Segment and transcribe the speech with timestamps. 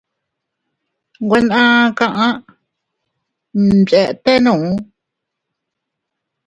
[1.23, 2.27] Nwe naa kaʼa
[3.61, 4.65] mchetenuu.